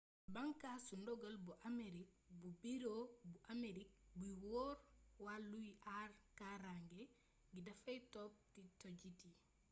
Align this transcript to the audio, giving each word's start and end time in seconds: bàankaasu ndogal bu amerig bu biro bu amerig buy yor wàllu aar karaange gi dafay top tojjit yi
bàankaasu 0.33 0.93
ndogal 1.01 1.35
bu 1.45 1.53
amerig 1.69 2.09
bu 2.39 2.49
biro 2.61 2.97
bu 3.31 3.37
amerig 3.53 3.89
buy 4.17 4.33
yor 4.43 4.75
wàllu 5.25 5.61
aar 5.97 6.09
karaange 6.37 7.01
gi 7.53 7.61
dafay 7.67 7.99
top 8.13 8.31
tojjit 8.79 9.19
yi 9.25 9.31